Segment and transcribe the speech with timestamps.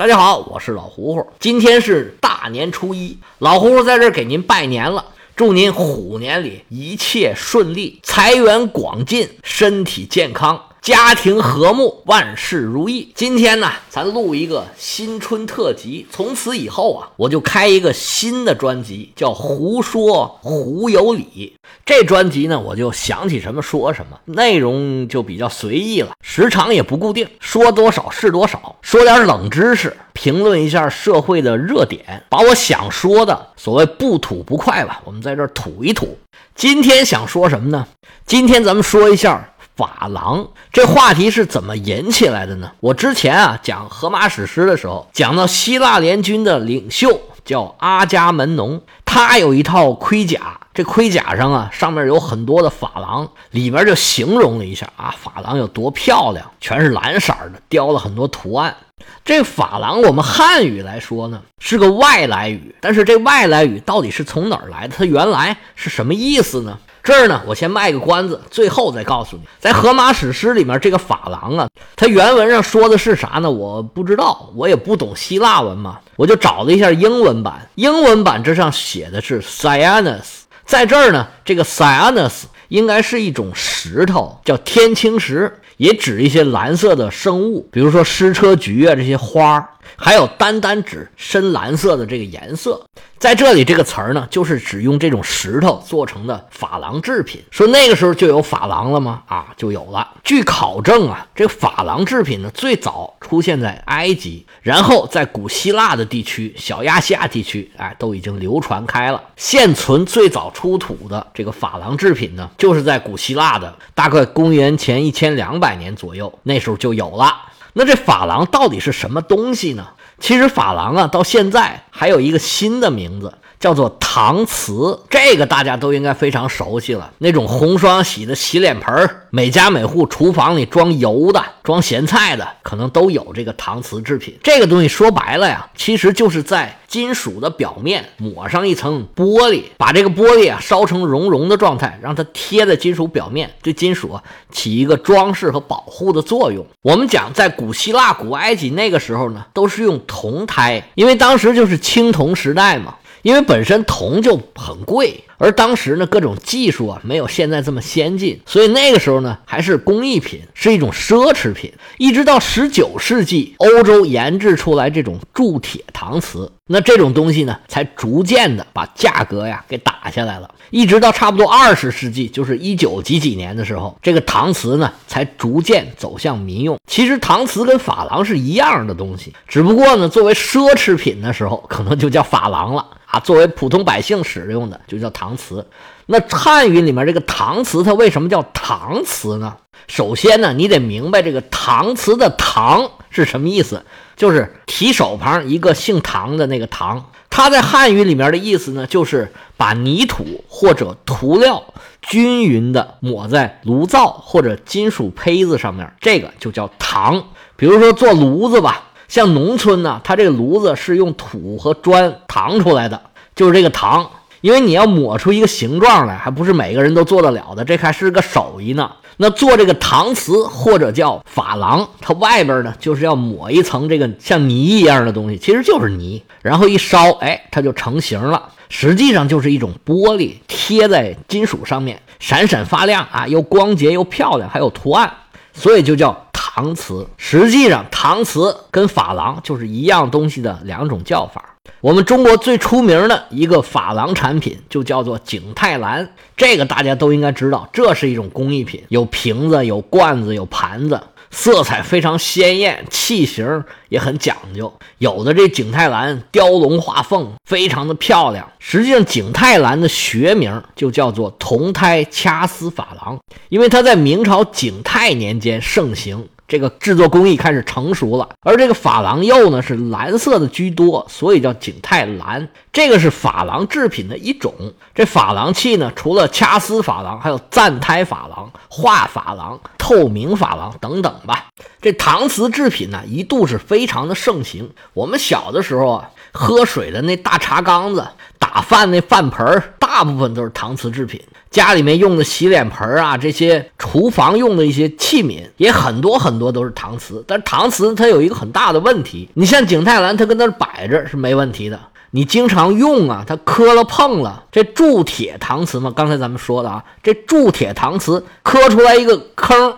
[0.00, 1.26] 大家好，我是老胡胡。
[1.38, 5.04] 今天是大年初一，老胡胡在这给您拜年了，
[5.36, 10.58] 祝您虎年里一切顺利，财源广进，身体健康。
[10.80, 13.12] 家庭和睦，万事如意。
[13.14, 16.06] 今天呢，咱录一个新春特辑。
[16.10, 21.52] 从此以后啊，我就开一个新的专辑，叫《胡说胡有理》。
[21.84, 28.76] 这专辑呢，我就想起什么说什么，内容就比较随意了，时长也不固定，说多少是多少。
[28.80, 36.16] 说点冷知识，评论一下社会的热点，把我想说的所谓不吐不快吧，我们在这儿吐一吐。
[36.54, 37.86] 今天想说什么呢？
[38.24, 39.49] 今天咱们说一下。
[39.76, 42.70] 法郎这话题是怎么引起来的呢？
[42.80, 58.76] 我之前啊讲荷马史诗的时候，讲到希腊联军的领袖叫阿伽门农，他有一套盔甲，这盔甲上啊上面有很多的珐琅，里边就形容了一下啊珐琅有多漂亮，全是蓝色的，雕了很多图案。
[59.24, 64.94] 这珐琅我们汉语来说呢是个外来语，但是这外来语到底是从哪儿来的？
[64.98, 66.78] 它原来是什么意思呢？
[67.02, 73.50] 这儿呢，我先卖个关子，最后再告诉你，在《荷马史诗》里面，这个珐琅啊，它原文上说的是啥呢？
[73.50, 89.68] 我不知道，我也不懂希腊文嘛，我就找了一下英文版，英文版这上写的是 cyanus，在这儿呢，这个 cyanus 应该是一种石头，叫天青石，也指一些蓝色的生物，比如说矢车菊啊这些花儿。
[89.96, 92.84] 还有单单指深蓝色的这个颜色，
[93.18, 97.42] 在这里这个词儿呢，就是指用这种石头做成的珐琅制品。
[97.50, 99.22] 说那个时候就有珐琅了吗？
[99.26, 100.08] 啊，就有了。
[100.24, 109.22] 据考证啊，这个珐琅制品呢，最早出现在埃及，然后在古希腊的地区、小亚细亚地区，哎，都已经流传开了。
[109.36, 117.34] 现存最早出土的这个珐琅制品呢，就是在古希腊的，大概公元前一千两百年左右，那时候就有了。
[117.72, 119.86] 那这珐琅到底是什么东西呢？
[120.18, 123.32] 其实珐琅啊，到现在还有一个新的名字。
[123.60, 127.12] 叫做搪瓷，这个大家都应该非常熟悉了。
[127.18, 134.34] 那种红双喜的洗脸盆儿，每家每户厨房里装油的、装咸菜的，可能都有这个搪瓷制品。
[134.42, 144.18] 这个东西说白了呀，其实就是在金属的表面抹上一层玻璃，把这个玻璃啊烧成熔融的状态，让它贴在金属表面，对金属
[144.50, 146.66] 起一个装饰和保护的作用。
[146.80, 152.94] 我们讲在古希腊、古埃及那个时候呢，都是用铜胎，因为当时就是青铜时代嘛。
[153.22, 161.72] 因为本身铜就很贵，而当时呢各种技术啊没有现在这么先进，所以那个时候呢还是工艺品，是一种奢侈品。
[161.96, 166.52] 一直到十九世纪，欧洲研制出来这种铸铁搪瓷。
[166.72, 170.48] 那这种东西呢，才逐渐的把价格呀给打下来了。
[170.70, 176.78] 一直到差不多二十世纪，就是一九几几年的时候，这个搪瓷呢才逐渐走向民用。
[176.86, 185.66] 其实搪瓷跟珐琅是一样的东西，只不过呢，作为奢侈品的时候，可能就叫珐琅了啊；作为普通百姓使用的，就叫搪搪瓷。
[186.06, 189.56] 那汉语里面这个搪瓷，它为什么叫搪瓷呢？
[189.86, 193.82] 首先呢，你得明白这个搪瓷的“搪”是什么意思。
[194.16, 201.62] 就是提手旁一个姓唐的那个唐，它在汉语里面的意思呢，就是把泥土或者涂料
[202.02, 207.22] 均匀的抹在炉灶或者金属胚子上面，这个就叫搪。
[207.56, 213.00] 比如说做炉子吧，像农村呢，它这个炉子是用土和砖搪出来的，
[213.34, 214.06] 就是这个搪。
[214.40, 218.90] 因为你要抹出一个形状来，还不是每个人都做得了的，这还是个手艺呢。
[219.18, 228.48] 那做这个搪瓷或者叫珐琅，它外边呢就是要抹一层这个像泥一样的东西，其实就是泥，然后一烧，哎，它就成型了。
[228.70, 235.12] 实际上就是一种玻璃贴在金属上面，闪闪发亮啊，又光洁又漂亮，还有图案，
[235.52, 237.06] 所以就叫搪瓷。
[237.18, 241.49] 实际上，搪瓷跟珐琅就是一样东西的两种叫法。
[241.80, 251.00] 我们中国最出名的一个珐琅产品就叫做景泰蓝，这个大家都应该知道，这是一种工艺品，有瓶子、有罐子、有盘子，
[251.30, 254.72] 色彩非常鲜艳，器型也很讲究。
[254.98, 258.46] 有的这景泰蓝雕龙画凤，非常的漂亮。
[258.58, 263.18] 实际上，景泰蓝的学名就叫做铜胎掐丝珐琅，
[263.48, 266.28] 因为它在明朝景泰年间盛行。
[266.50, 272.48] 这个制作工艺开始成熟了，而这个珐琅釉呢是蓝色的居多，所以叫景泰蓝。
[272.72, 274.52] 这个是珐琅制品的一种。
[274.92, 281.46] 这珐琅器呢，除了掐丝珐琅，还有暂胎珐琅、画珐琅、透明珐琅等等吧。
[281.80, 284.68] 这搪瓷制品呢，一度是非常的盛行。
[284.92, 288.04] 我们小的时候啊，喝水的那大茶缸子、
[288.40, 291.22] 打饭那饭盆儿，大部分都是搪瓷制品。
[291.50, 297.24] 家里面用的洗脸盆啊，这些厨房用的一些器皿也很多很多都是搪瓷。
[297.26, 301.78] 但是搪瓷它有一个很大的问题，你像景泰蓝，它跟那儿摆着是没问题的。
[302.12, 309.74] 你经常用啊，它磕了碰了，这铸铁搪瓷嘛，刚才咱们说的啊，这铸铁搪瓷磕出来一个坑，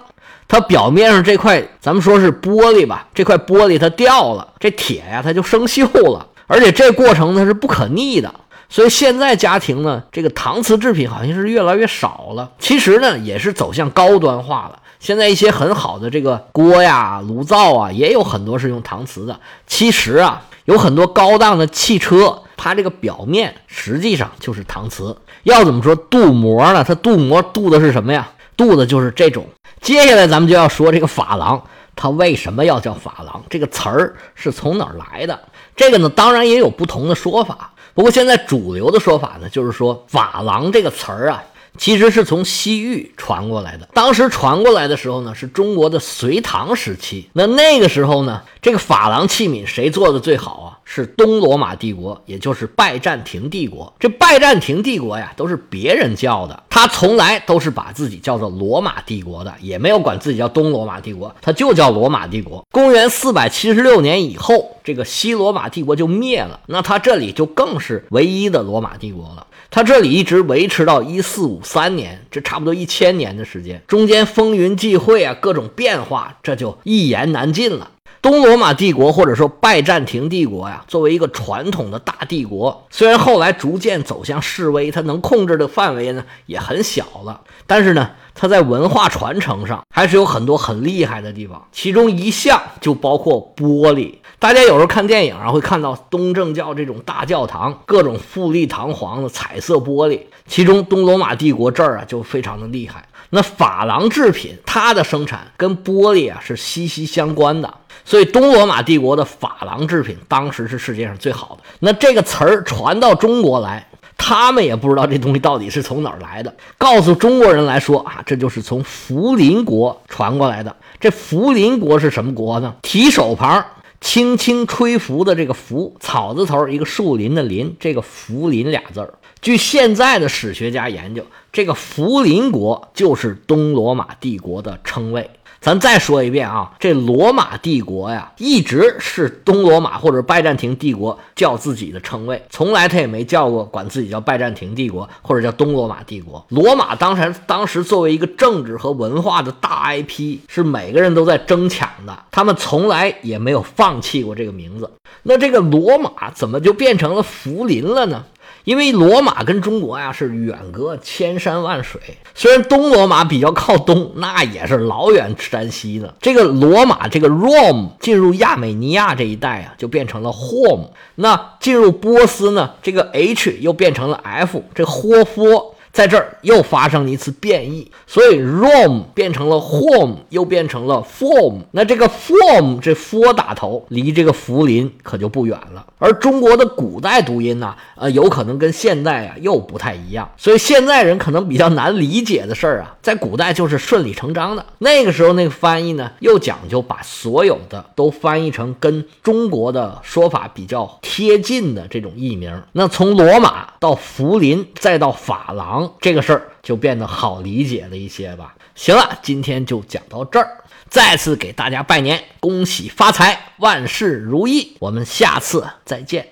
[0.49, 8.35] 它表面上这块咱们说是玻璃吧，这块玻璃它掉了，这铁呀它就生锈了，而且这过程它是不可逆的，
[8.73, 12.51] 所以现在家庭呢，这个搪瓷制品好像是越来越少了。
[12.59, 14.79] 其实呢，也是走向高端化了。
[14.99, 19.39] 现在一些很好的这个锅呀、炉灶啊，也有很多是用搪瓷的。
[19.67, 20.43] 其实啊。
[20.67, 25.17] 有很多高档的汽车，它这个表面实际上就是搪瓷。
[25.43, 26.85] 要怎么说镀膜呢？
[26.85, 28.31] 它镀膜镀的是什么呀？
[28.57, 29.45] 镀的就是这种。
[29.81, 31.61] 接下来咱们就要说这个珐琅，
[31.97, 33.43] 它为什么要叫珐琅？
[33.51, 35.37] 这个词儿是从哪儿来的？
[35.75, 37.73] 这个呢，当然也有不同的说法。
[37.95, 41.43] 不过现在主流的说法呢，就是说珐琅这个词儿啊。
[41.79, 43.89] 其实是从西域传过来的。
[43.95, 47.31] 当时传过来的时候呢，是中国的隋唐时期。
[47.33, 50.79] 那那个时候呢，这个珐琅器皿谁做的最好啊？
[50.85, 53.91] 是东罗马帝国，也就是拜占庭帝国。
[53.99, 62.63] 这拜占庭帝国呀，都是别人叫的，他从来都是把自己叫做罗马帝国的，也没有管自己叫东罗马帝国，他就叫罗马帝国。
[62.71, 69.47] 公元四百七十六年以后，这个西罗马帝国就灭了，那他这里就更是唯一的罗马帝国了。
[69.71, 77.91] 他这里一直维持到一四五三年，这差不多一千年的时间，中间风云际会啊，各种变化，这就一言难尽了。
[78.23, 94.15] 东罗马帝国或者说拜占庭帝国呀，作为一个传统的大帝国，虽然后来逐渐走向示威，它能控制的范围呢也很小了，但是呢，它在文化传承上还是有很多很厉害的地方，其中一项就包括玻璃。
[94.39, 100.21] 大家有时候看电影啊，会看到东正教这种大教堂，各种富丽堂皇的彩色玻璃。
[100.47, 103.09] 其中东罗马帝国这儿啊就非常的厉害。
[103.31, 107.73] 那珐琅制品它的生产跟玻璃啊是息息相关的，
[108.05, 111.63] 所以东罗马帝国的珐琅制品当时是世界上最好的。
[111.81, 113.87] 那这个词儿传到中国来，
[114.17, 116.55] 他们也不知道这东西到底是从哪儿来的。
[116.79, 120.75] 告诉中国人来说啊，这就是从福临国传过来的。
[121.01, 122.75] 这福临国是什么国呢？
[122.83, 123.65] 提手旁。
[124.01, 129.15] 轻轻吹拂的这个拂草字头，一个树林的林，这个福林俩字儿。
[129.41, 135.31] 据现在的史学家研究，这个福林国就是东罗马帝国的称谓。
[135.61, 146.45] 咱再说一遍啊，这罗马帝国呀，一直是东罗马或者拜占庭帝国叫自己的称谓，从来他也没叫过管自己叫拜占庭帝国或者叫东罗马帝国。
[146.49, 154.91] 罗马当时当时作为一个政治和文化的大 IP，是每个人都在争抢的，他们从来也没有放弃过这个名字。
[155.23, 158.25] 那这个罗马怎么就变成了福林了呢？
[158.65, 162.01] 因为罗马跟中国呀是远隔千山万水，
[162.35, 166.15] 虽然东罗马比较靠东，那也是老远山西的。
[166.21, 170.91] 这个罗马这个 Rome 进入亚美尼亚这一带啊，就变成了 Home。
[171.17, 175.72] 那进入波斯呢，这个 H 又变成了 F，这霍夫。
[175.93, 181.59] 在这儿又发生了一次变异，所以 Rome 变成了 home，又变成了 form。
[181.73, 185.85] 那这个 form 这 for 打头，离这个福临可就不远了。
[185.99, 190.31] 而中国的古代读音呢，呃，有可能跟现代啊又不太一样。
[190.39, 194.65] 所以现在人可能比较难理解的事儿啊，在古代就是顺理成章的。
[194.79, 202.63] 那个时候那个翻译呢，又讲究把所有的都翻译成跟中国的说法比较贴近的这种译名。
[202.73, 208.55] 那从罗马到福临，再到法郎这个事儿就变得好理解了一些吧。
[208.75, 210.49] 行了，今天就讲到这儿，
[210.89, 214.77] 再次给大家拜年，恭喜发财，万事如意。
[214.79, 216.27] 我们下次再见。